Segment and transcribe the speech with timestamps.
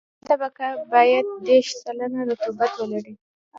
[0.25, 3.13] دا طبقه باید دېرش سلنه رطوبت ولري